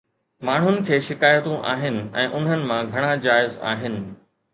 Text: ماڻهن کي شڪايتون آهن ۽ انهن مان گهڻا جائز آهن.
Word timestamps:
ماڻهن 0.47 0.77
کي 0.85 0.97
شڪايتون 1.07 1.59
آهن 1.73 1.99
۽ 2.21 2.23
انهن 2.39 2.65
مان 2.71 2.89
گهڻا 2.95 3.13
جائز 3.27 3.59
آهن. 3.73 3.99